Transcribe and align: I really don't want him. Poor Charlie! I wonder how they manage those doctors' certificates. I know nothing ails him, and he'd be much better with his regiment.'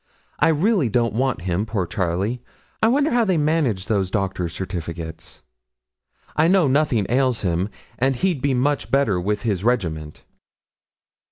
I 0.39 0.47
really 0.47 0.89
don't 0.89 1.13
want 1.13 1.41
him. 1.43 1.63
Poor 1.67 1.85
Charlie! 1.85 2.41
I 2.81 2.87
wonder 2.87 3.11
how 3.11 3.23
they 3.23 3.37
manage 3.37 3.85
those 3.85 4.09
doctors' 4.09 4.51
certificates. 4.51 5.43
I 6.35 6.47
know 6.47 6.67
nothing 6.67 7.05
ails 7.07 7.41
him, 7.41 7.69
and 7.99 8.15
he'd 8.15 8.41
be 8.41 8.55
much 8.55 8.89
better 8.89 9.21
with 9.21 9.43
his 9.43 9.63
regiment.' 9.63 10.25